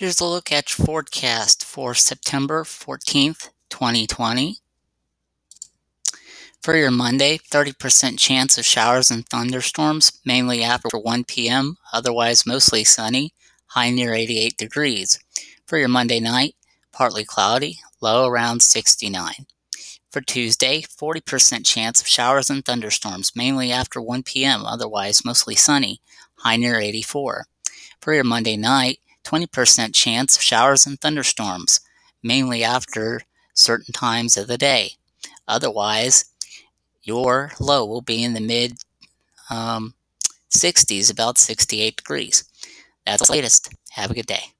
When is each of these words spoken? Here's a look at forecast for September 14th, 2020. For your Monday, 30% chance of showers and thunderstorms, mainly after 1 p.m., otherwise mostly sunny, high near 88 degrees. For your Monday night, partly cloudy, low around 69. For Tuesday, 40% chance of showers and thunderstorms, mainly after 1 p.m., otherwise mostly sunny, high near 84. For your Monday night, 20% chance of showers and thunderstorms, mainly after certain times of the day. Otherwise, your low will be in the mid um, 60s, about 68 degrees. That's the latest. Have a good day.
Here's 0.00 0.18
a 0.18 0.24
look 0.24 0.50
at 0.50 0.70
forecast 0.70 1.62
for 1.62 1.92
September 1.92 2.64
14th, 2.64 3.50
2020. 3.68 4.56
For 6.62 6.74
your 6.74 6.90
Monday, 6.90 7.36
30% 7.36 8.18
chance 8.18 8.56
of 8.56 8.64
showers 8.64 9.10
and 9.10 9.28
thunderstorms, 9.28 10.18
mainly 10.24 10.62
after 10.62 10.96
1 10.96 11.24
p.m., 11.24 11.76
otherwise 11.92 12.46
mostly 12.46 12.82
sunny, 12.82 13.34
high 13.66 13.90
near 13.90 14.14
88 14.14 14.56
degrees. 14.56 15.18
For 15.66 15.76
your 15.76 15.88
Monday 15.90 16.18
night, 16.18 16.54
partly 16.92 17.26
cloudy, 17.26 17.80
low 18.00 18.26
around 18.26 18.62
69. 18.62 19.34
For 20.10 20.22
Tuesday, 20.22 20.80
40% 20.80 21.66
chance 21.66 22.00
of 22.00 22.08
showers 22.08 22.48
and 22.48 22.64
thunderstorms, 22.64 23.32
mainly 23.36 23.70
after 23.70 24.00
1 24.00 24.22
p.m., 24.22 24.64
otherwise 24.64 25.26
mostly 25.26 25.56
sunny, 25.56 26.00
high 26.36 26.56
near 26.56 26.80
84. 26.80 27.44
For 28.00 28.14
your 28.14 28.24
Monday 28.24 28.56
night, 28.56 29.00
20% 29.30 29.94
chance 29.94 30.36
of 30.36 30.42
showers 30.42 30.86
and 30.86 31.00
thunderstorms, 31.00 31.80
mainly 32.22 32.64
after 32.64 33.22
certain 33.54 33.92
times 33.92 34.36
of 34.36 34.48
the 34.48 34.58
day. 34.58 34.92
Otherwise, 35.46 36.24
your 37.02 37.52
low 37.60 37.84
will 37.84 38.00
be 38.00 38.22
in 38.22 38.34
the 38.34 38.40
mid 38.40 38.78
um, 39.50 39.94
60s, 40.50 41.10
about 41.10 41.38
68 41.38 41.96
degrees. 41.96 42.44
That's 43.06 43.26
the 43.26 43.32
latest. 43.32 43.72
Have 43.90 44.10
a 44.10 44.14
good 44.14 44.26
day. 44.26 44.52